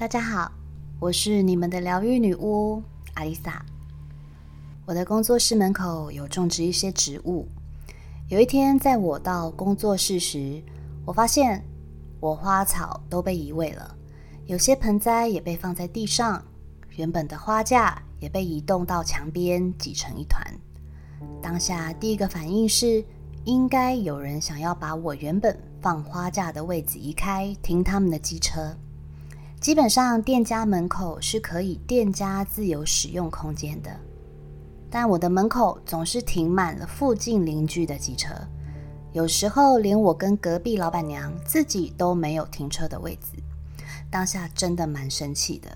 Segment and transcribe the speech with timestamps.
[0.00, 0.50] 大家好，
[0.98, 3.62] 我是你们的疗愈女巫阿丽萨。
[4.86, 7.46] 我的工作室门口有种植一些植物。
[8.30, 10.62] 有一天，在我到工作室时，
[11.04, 11.62] 我发现
[12.18, 13.94] 我花草都被移位了，
[14.46, 16.42] 有些盆栽也被放在地上，
[16.96, 20.42] 原本的花架也被移动到墙边，挤成一团。
[21.42, 23.04] 当下第一个反应是，
[23.44, 28.74] 应该有人想要把我原本放花架的位置移开，停他们的机车。
[29.60, 33.94] 基本上，店家门口是可以店家自由使用空间的，
[34.88, 38.34] 但我的门口总是停满了附近邻居的机车，
[39.12, 43.38] 有时候连我跟隔壁老板娘自己都没有停车的位置。
[44.10, 45.68] 当下真的蛮生气的。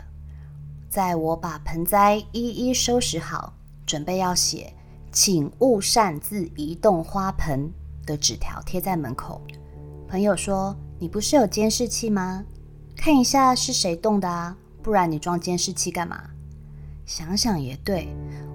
[0.88, 3.52] 在我把盆栽一一收拾好，
[3.84, 4.72] 准备要写
[5.12, 7.70] “请勿擅自移动花盆”
[8.06, 9.42] 的纸条贴在门口，
[10.08, 12.46] 朋友说：“你不是有监视器吗？”
[12.96, 14.56] 看一下是谁动的啊？
[14.82, 16.30] 不然你装监视器干嘛？
[17.06, 18.08] 想想也对，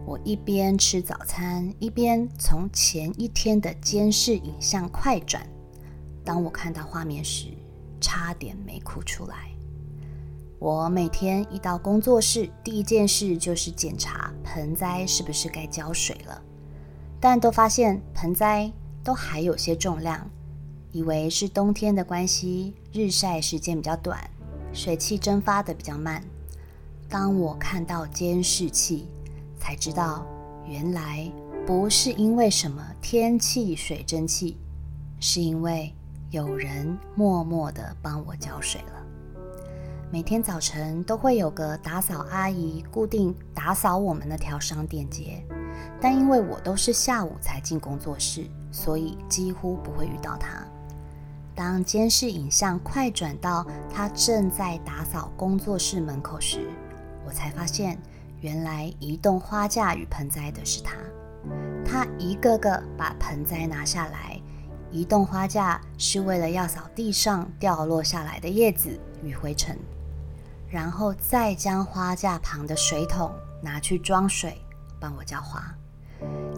[0.06, 5.48] 我一边吃早餐，一边从前一天的监视影像快转。
[6.23, 7.48] 当我看到画面时，
[8.02, 9.52] 差点没哭出来。
[10.58, 16.42] 我每天一到工作室，第一件事就是检查盆栽是不是该浇水了，
[17.20, 18.72] 但都发现盆栽
[19.04, 20.30] 都还有些重量，
[20.92, 24.20] 以为是冬天的关系，日晒时间比较短。
[24.73, 26.23] 水汽蒸发的比较慢。
[27.08, 29.08] 当我看到监视器，
[29.60, 30.26] 才知道
[30.67, 31.32] 原来
[31.66, 34.58] 不是因为什么天气水蒸气，
[35.20, 35.94] 是因为
[36.32, 39.06] 有人默默的帮我浇水了。
[40.12, 45.44] 每天早晨都会有个打扫阿姨固定打扫我们那条商店街，
[46.02, 50.66] 但因为我都是下午才进工作室，所以几乎不会遇到她。
[51.59, 56.65] 当监视影像快转到他正在打扫工作室门口时，
[57.27, 57.99] 我才发现，
[58.39, 60.95] 原来移动花架与盆栽的是他。
[61.86, 64.39] 他一个个把盆栽拿下来，
[64.89, 69.77] 移动花架是为了要扫地上掉落下来的叶子与灰尘，
[70.69, 73.30] 然后再将花架旁的水桶
[73.61, 74.61] 拿去装水，
[74.98, 75.61] 帮我浇花。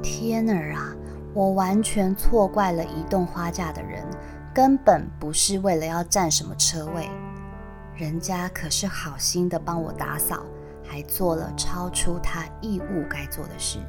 [0.04, 0.94] 天儿啊，
[1.34, 4.06] 我完全错怪了移动花架的人。
[4.54, 7.10] 根本不是为了要占什么车位，
[7.96, 10.44] 人家可是好心的帮我打扫，
[10.86, 13.80] 还做了超出他义务该做的事。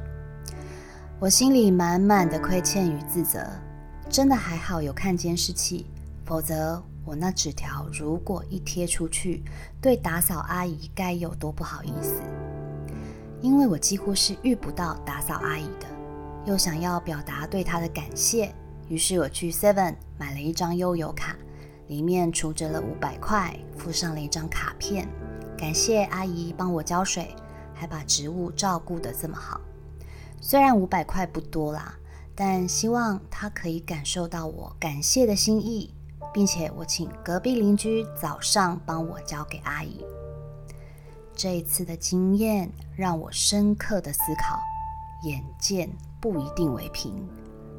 [1.19, 3.45] 我心里满满的亏欠与自责，
[4.09, 5.85] 真的还好有看监视器，
[6.25, 9.43] 否则我那纸条如果一贴出去，
[9.81, 12.21] 对打扫阿姨该有多不好意思。
[13.41, 15.85] 因为我几乎是遇不到打扫阿姨的，
[16.45, 18.55] 又想要表达对她的感谢。
[18.93, 21.35] 于是我去 Seven 买了一张悠游卡，
[21.87, 25.09] 里面储着了五百块，附上了一张卡片，
[25.57, 27.35] 感谢阿姨帮我浇水，
[27.73, 29.59] 还把植物照顾得这么好。
[30.39, 31.95] 虽然五百块不多啦，
[32.35, 35.91] 但希望她可以感受到我感谢的心意，
[36.31, 40.05] 并且我请隔壁邻居早上帮我交给阿姨。
[41.33, 44.59] 这一次的经验让我深刻的思考：
[45.27, 45.89] 眼见
[46.21, 47.27] 不一定为凭，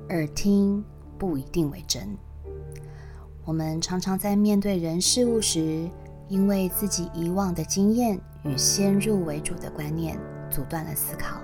[0.09, 0.85] 耳听。
[1.19, 2.17] 不一定为真。
[3.45, 5.89] 我们常常在面对人事物时，
[6.29, 10.19] 因为自己以往的经验与先入为主的观念，
[10.51, 11.37] 阻断了思考；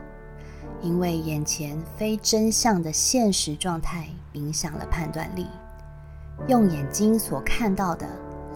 [0.80, 5.46] 因为眼前非真相的现实状态影响了判断力，
[6.48, 8.06] 用眼睛所看到的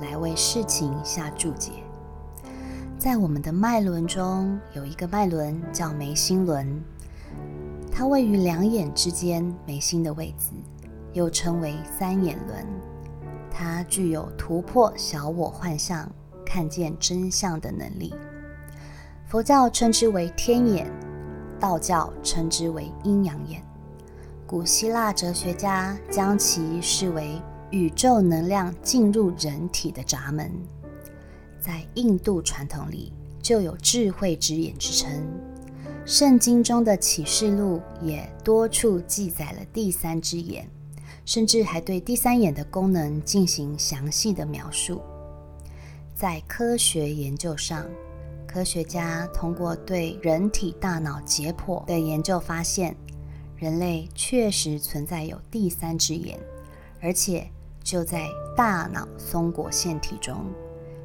[0.00, 1.72] 来为事情下注解。
[2.98, 6.82] 在我们的脉轮中，有一个脉轮叫眉心轮，
[7.92, 10.54] 它位于两眼之间眉心的位置。
[11.14, 12.66] 又称为三眼轮，
[13.50, 16.06] 它具有突破小我幻象、
[16.44, 18.14] 看见真相的能力。
[19.26, 20.92] 佛教称之为天眼，
[21.58, 23.62] 道教称之为阴阳眼。
[24.46, 27.40] 古希腊哲学家将其视为
[27.70, 30.52] 宇宙能量进入人体的闸门。
[31.58, 33.10] 在印度传统里，
[33.40, 35.10] 就有智慧之眼之称。
[36.04, 40.68] 圣经中的启示录也多处记载了第三只眼。
[41.24, 45.00] 甚至还对第三眼的功能进行详细的描述。
[46.14, 47.86] 在科学研究上，
[48.46, 52.94] 科学家通过对人体大脑解剖的研究发现，
[53.56, 56.38] 人类确实存在有第三只眼，
[57.00, 57.48] 而且
[57.82, 60.46] 就在大脑松果腺体中，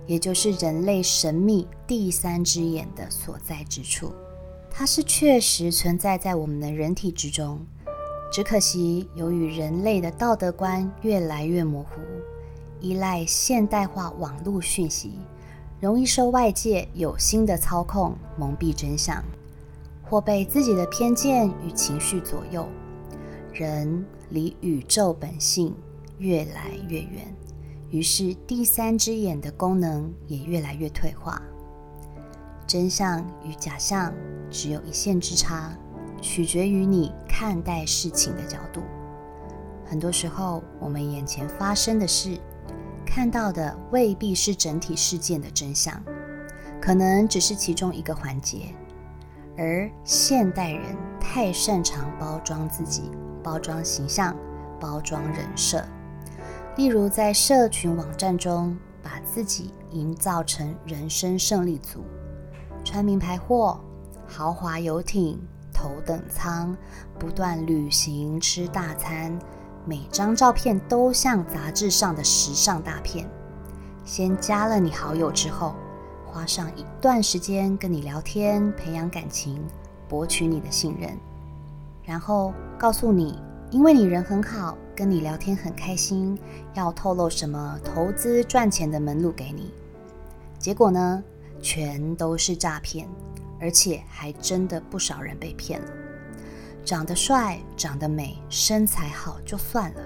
[0.05, 4.13] 也就是人类神秘第三只眼的所在之处。
[4.69, 7.65] 它是确实存在在我们的人体之中。
[8.31, 11.89] 只可惜，由于人类的道德观越来越模糊，
[12.79, 15.13] 依赖现代化网络讯息，
[15.79, 19.23] 容易受外界有心的操控蒙蔽真相，
[20.03, 22.67] 或被自己的偏见与情绪左右，
[23.51, 25.73] 人离宇宙本性
[26.19, 27.35] 越来越远，
[27.89, 31.41] 于是第三只眼的功能也越来越退化。
[32.67, 34.13] 真相与假象
[34.51, 35.75] 只有一线之差，
[36.19, 38.81] 取决于你看待事情的角度。
[39.85, 42.37] 很多时候，我们眼前发生的事，
[43.05, 45.99] 看到的未必是整体事件的真相，
[46.79, 48.73] 可能只是其中一个环节。
[49.57, 53.11] 而现代人太擅长包装自己、
[53.43, 54.35] 包装形象、
[54.79, 55.83] 包装人设，
[56.77, 62.03] 例如在社群网站中，把自己营造成人生胜利组。
[62.85, 63.81] 穿名牌货、
[64.25, 65.37] 豪华游艇、
[65.79, 66.75] 头等舱，
[67.17, 69.39] 不断旅行、吃大餐，
[69.85, 73.25] 每张照片都像杂志上的时尚大片。
[74.03, 75.73] 先加了你好友之后，
[76.25, 79.65] 花上一段时间跟你聊天，培养感情，
[80.09, 81.17] 博取你的信任，
[82.03, 83.41] 然后告诉你，
[83.71, 86.37] 因为你人很好，跟你聊天很开心，
[86.73, 89.71] 要透露什么投资赚钱的门路给你。
[90.57, 91.23] 结果呢？
[91.61, 93.05] 全都是诈骗，
[93.59, 95.87] 而且还真的不少人被骗了。
[96.85, 100.01] 长得帅、长得美、身材好就算了，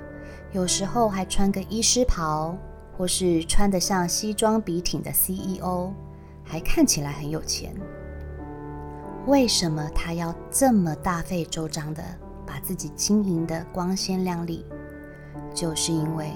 [0.51, 2.57] 有时候还穿个医师袍，
[2.97, 5.91] 或是穿得像西装笔挺的 CEO，
[6.44, 7.73] 还看起来很有钱。
[9.27, 12.03] 为什么他要这么大费周章的
[12.45, 14.65] 把自己经营的光鲜亮丽？
[15.53, 16.31] 就是因为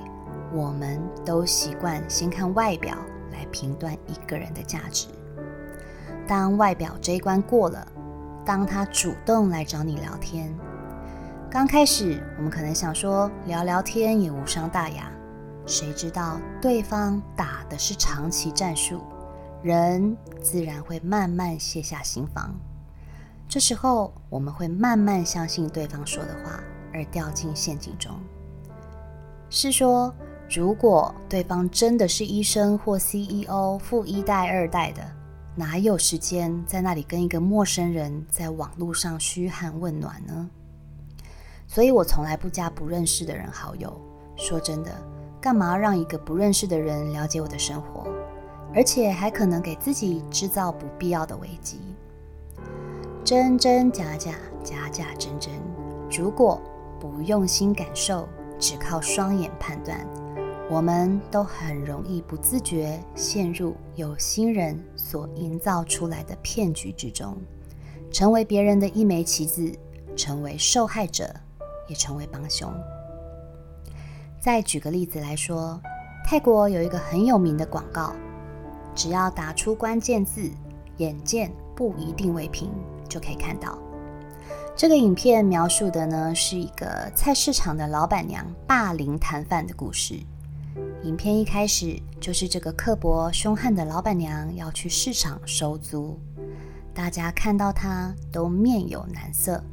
[0.54, 2.98] 我们都习惯先看外表。
[3.30, 5.06] 来评断一个人的价值。
[6.28, 7.88] 当外表这一关过了，
[8.46, 10.54] 当他主动来找你聊天，
[11.50, 15.10] 刚开始我们可能想说聊聊天也无伤大雅，
[15.66, 19.02] 谁知道对方打的是长期战术，
[19.64, 22.54] 人自然会慢慢卸下心防。
[23.48, 26.60] 这时候我们会慢慢相信对方说的话，
[26.94, 28.12] 而掉进陷阱中。
[29.50, 30.14] 是说。
[30.50, 35.02] 如果对方真的是医生或 CEO、富一代、二代的，
[35.60, 40.48] 哪有时间在那里跟一个陌生人在网络上嘘寒问暖呢？
[41.66, 44.00] 所以我从来不加不认识的人好友。
[44.36, 44.92] 说真的，
[45.42, 48.08] 干嘛让一个不认识的人了解我的生活，
[48.72, 51.80] 而且还可能给自己制造不必要的危机？
[53.24, 55.52] 真真假假，假假真真。
[56.16, 56.62] 如果
[57.00, 58.30] 不用心感受，
[58.60, 60.08] 只靠双眼判断。
[60.70, 67.38] 我们都很容易不自觉陷入有心人所营造出来的骗局之中，
[68.12, 69.72] 成为别人的一枚棋子，
[70.14, 71.34] 成为受害者，
[71.88, 72.70] 也成为帮凶。
[74.42, 75.82] 再举个例子来说，
[76.26, 78.14] 泰国有一个很有名的广告，
[78.94, 80.52] 只要打出关键字
[81.00, 82.70] “眼见不一定为凭”，
[83.08, 83.80] 就可以看到。
[84.76, 90.20] 这个影片描述的呢，是一个菜市场的老板娘霸凌摊贩的故事。
[91.04, 96.20] 影片一开始就是这个刻薄凶悍的老板娘要去市场收租，
[96.94, 99.64] 大家看到她都面有难色，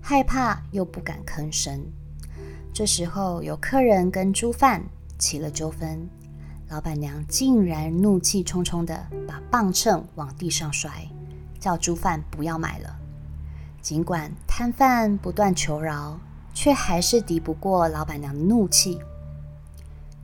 [0.00, 1.84] 害怕又不敢吭声。
[2.72, 4.82] 这时候有客人跟猪贩
[5.18, 6.08] 起了纠纷，
[6.68, 10.90] 老板娘竟然怒气冲冲的把磅秤往地上摔，
[11.60, 12.96] 叫猪贩不要买了。
[13.82, 16.18] 尽管摊贩不断求饶，
[16.54, 18.98] 却还是抵不过老板娘的怒气。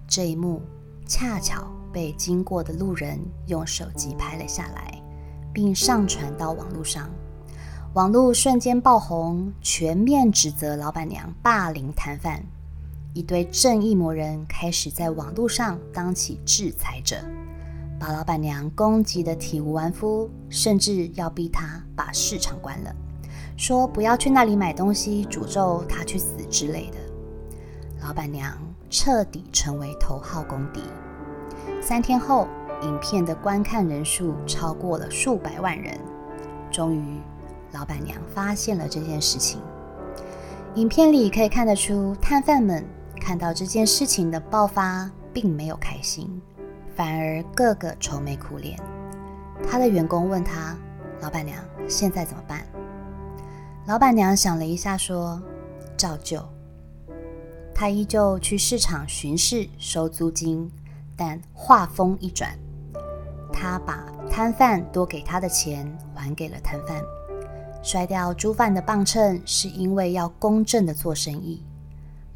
[0.09, 0.63] 这一幕
[1.05, 5.03] 恰巧被经过的路人用手机拍了下来，
[5.53, 7.11] 并上传到网络上，
[7.95, 12.41] 网络瞬间爆红，全面指责老板娘霸凌摊贩。
[13.15, 17.17] 一堆正义魔人开始在网络上当起制裁者，
[17.99, 22.95] 把老板娘攻击的体无完肤，甚至要逼她把市场关了，
[23.57, 26.99] 说不要去那里买东西，诅咒她去死之类的。
[28.01, 28.65] 老板娘。
[28.90, 30.83] 彻底成为头号公敌。
[31.81, 32.49] 三天后，
[32.83, 35.99] 影片的观看人数超过了数百万人。
[36.71, 37.21] 终于，
[37.73, 39.61] 老板娘发现了这件事情。
[40.75, 42.85] 影片里可以看得出，摊贩们
[43.21, 46.40] 看到这件事情的爆发，并没有开心，
[46.95, 48.78] 反而个个愁眉苦脸。
[49.66, 50.76] 他的员工问他
[51.23, 52.61] ：“老板娘，现在怎么办？”
[53.87, 55.40] 老板娘想了一下，说
[55.97, 56.43] ：“照旧。”
[57.78, 60.73] 他依旧去市场巡视收租金，
[61.14, 62.59] 但话锋一转，
[63.52, 67.02] 他把摊贩多给他的钱还给了摊贩。
[67.83, 71.62] 摔掉猪贩的磅秤是因为要公正的做生意，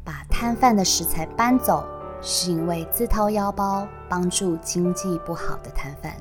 [0.03, 1.83] 把摊贩的食材搬走
[2.21, 6.15] 是因为自掏腰包帮助经济不好的摊贩。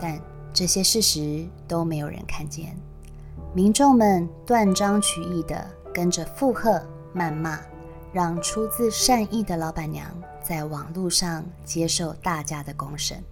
[0.00, 0.16] 但
[0.52, 2.76] 这些事实都没有人看见。
[3.52, 6.80] 民众们断章取义的跟着附和、
[7.12, 7.58] 谩骂，
[8.12, 10.06] 让出自善意的老板娘
[10.42, 13.22] 在网络上接受大家的公审。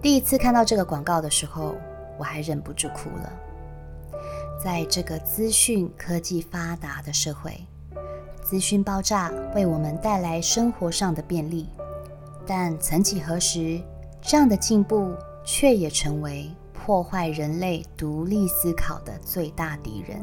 [0.00, 1.74] 第一次看到这个广告的时候，
[2.18, 3.32] 我还忍不住哭了。
[4.62, 7.58] 在这个资讯科技发达的社会，
[8.42, 11.68] 资讯爆炸为我们带来生活上的便利，
[12.46, 13.80] 但曾几何时，
[14.22, 15.12] 这样的进步
[15.44, 20.20] 却也成为破坏人类独立思考的最大敌人。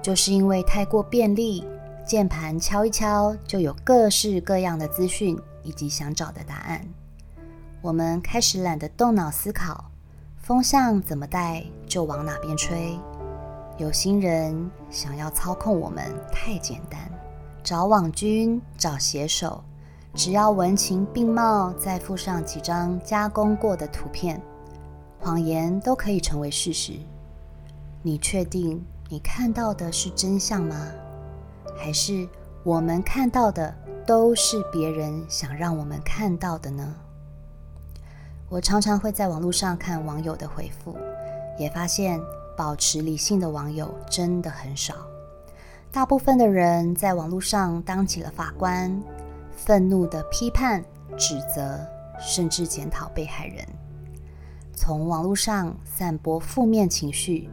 [0.00, 1.64] 就是因为太过便利，
[2.06, 6.86] 键盘敲一敲就有各式各样的资讯以及想找的答案，
[7.80, 9.86] 我们开始懒得动脑思考。
[10.36, 12.98] 风向怎么带就往哪边吹，
[13.78, 17.00] 有心人想要操控我们太简单，
[17.62, 19.64] 找网军找写手，
[20.12, 24.38] 只要文情并茂，再附上几张加工过的图片，
[25.18, 26.92] 谎言都可以成为事实。
[28.02, 30.76] 你确定你看到的是真相吗？
[31.76, 32.26] 还是
[32.62, 33.74] 我们看到的
[34.06, 36.94] 都是别人想让我们看到的呢？
[38.48, 40.96] 我常常会在网络上看网友的回复，
[41.58, 42.20] 也发现
[42.56, 44.94] 保持理性的网友真的很少。
[45.90, 49.02] 大部分的人在网络上当起了法官，
[49.56, 50.84] 愤怒的批判、
[51.16, 51.80] 指责，
[52.20, 53.66] 甚至检讨被害人，
[54.74, 57.48] 从网络上散播负面情绪，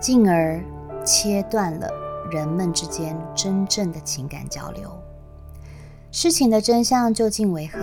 [0.00, 0.62] 进而
[1.04, 1.88] 切断了
[2.30, 4.90] 人们之间真正的情感交流。
[6.10, 7.78] 事情的真相究竟为何？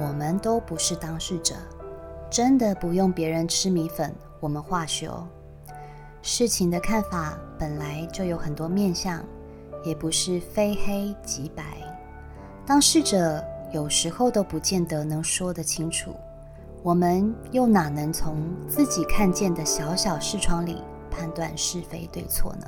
[0.00, 1.54] 我们都不是当事者。
[2.30, 5.26] 真的不用别人吃米粉，我们化修。
[6.20, 9.24] 事情的看法本来就有很多面相，
[9.82, 11.64] 也不是非黑即白。
[12.66, 16.14] 当事者有时候都不见得能说得清楚，
[16.82, 18.36] 我们又哪能从
[18.68, 22.66] 自己看见的小小视窗里判断是非对错呢？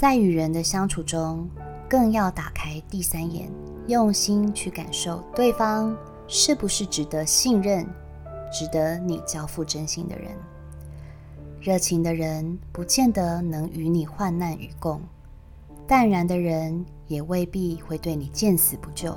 [0.00, 1.46] 在与人的相处中，
[1.86, 3.52] 更要打开第三眼，
[3.86, 5.94] 用心去感受对方。
[6.26, 7.86] 是不是值得信任、
[8.50, 10.30] 值得你交付真心的人？
[11.60, 15.02] 热情的人不见得能与你患难与共，
[15.86, 19.14] 淡然的人也未必会对你见死不救。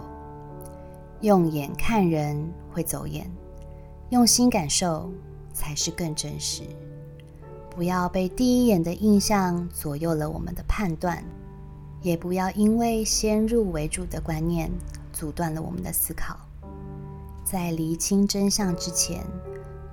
[1.22, 3.26] 用眼看人会走眼，
[4.10, 5.10] 用心感受
[5.54, 6.64] 才是更真实。
[7.76, 11.24] 不要被第一眼的印象左右了我们的判断，
[12.02, 14.72] 也不要因为先入为主的观念
[15.12, 16.38] 阻断了我们的思考。
[17.44, 19.26] 在厘清真相之前，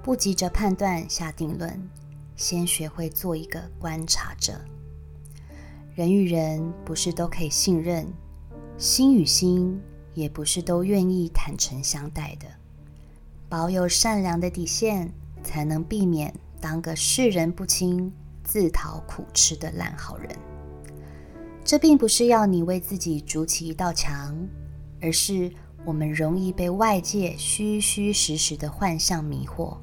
[0.02, 1.88] 不急着判断下定论，
[2.36, 4.60] 先学会做一个观察者。
[5.94, 8.06] 人与人不是都可以信任，
[8.76, 9.80] 心与心
[10.14, 12.46] 也不是都愿意坦诚相待的。
[13.48, 18.12] 保有善良的底线，才能避免当个世人不清、
[18.44, 20.28] 自讨苦吃的烂好人。
[21.64, 24.36] 这并不是要你为自己筑起一道墙，
[25.00, 25.50] 而是。
[25.82, 29.78] 我们容易被外界虚虚实实的幻象迷惑，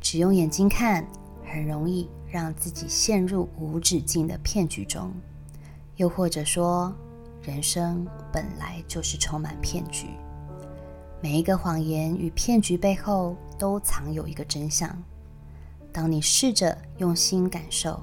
[0.00, 1.06] 只用眼睛看，
[1.44, 5.14] 很容易让自己陷入无止境的骗局中。
[5.94, 6.92] 又或者说，
[7.42, 10.08] 人生本来就是充满骗局，
[11.22, 15.00] 每一个谎言与骗局背后都藏有一个真相。
[15.94, 18.02] 当你试着用心感受，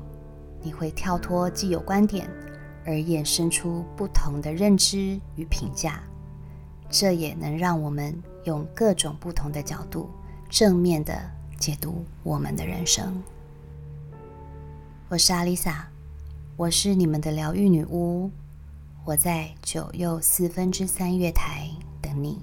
[0.61, 2.25] 你会跳脱既有观点，
[2.85, 6.01] 而衍生出不同的认知与评价。
[6.89, 10.09] 这也能让我们用各种不同的角度，
[10.49, 11.21] 正面的
[11.59, 13.21] 解读我们的人生。
[15.09, 15.89] 我是阿丽萨，
[16.55, 18.31] 我是你们的疗愈女巫，
[19.03, 21.69] 我在九又四分之三月台
[22.01, 22.39] 等你。